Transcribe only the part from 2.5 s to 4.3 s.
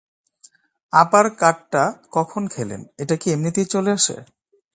খেলেন—এটা কি এমনিতেই চলে আসে।